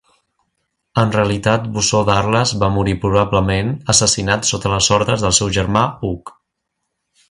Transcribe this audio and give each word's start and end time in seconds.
En 1.01 1.11
realitat 1.15 1.67
Bosó 1.75 2.01
d'Arles 2.07 2.55
va 2.65 2.71
morir 2.79 2.97
probablement 3.05 3.71
assassinat 3.95 4.53
sota 4.53 4.75
les 4.77 4.93
ordes 5.01 5.29
del 5.29 5.41
seu 5.43 5.57
germà 5.61 5.89
Hug. 6.13 6.39